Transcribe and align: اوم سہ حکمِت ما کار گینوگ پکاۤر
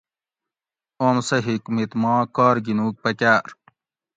اوم 1.01 1.17
سہ 1.27 1.37
حکمِت 1.47 1.91
ما 2.01 2.13
کار 2.35 2.55
گینوگ 2.65 2.95
پکاۤر 3.03 3.47